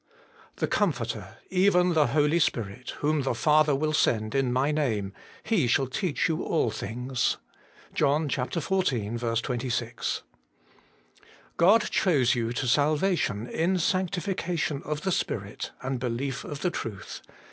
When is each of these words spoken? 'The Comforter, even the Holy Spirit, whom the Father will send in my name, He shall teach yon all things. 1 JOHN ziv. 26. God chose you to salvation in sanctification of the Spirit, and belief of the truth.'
'The 0.55 0.65
Comforter, 0.65 1.37
even 1.51 1.93
the 1.93 2.07
Holy 2.07 2.39
Spirit, 2.39 2.95
whom 3.01 3.21
the 3.21 3.35
Father 3.35 3.75
will 3.75 3.93
send 3.93 4.33
in 4.33 4.51
my 4.51 4.71
name, 4.71 5.13
He 5.43 5.67
shall 5.67 5.85
teach 5.85 6.27
yon 6.27 6.41
all 6.41 6.71
things. 6.71 7.37
1 7.95 8.27
JOHN 8.27 8.29
ziv. 8.29 9.41
26. 9.43 10.23
God 11.57 11.81
chose 11.91 12.33
you 12.33 12.51
to 12.51 12.65
salvation 12.67 13.45
in 13.45 13.77
sanctification 13.77 14.81
of 14.85 15.01
the 15.01 15.11
Spirit, 15.11 15.69
and 15.83 15.99
belief 15.99 16.43
of 16.43 16.61
the 16.61 16.71
truth.' 16.71 17.21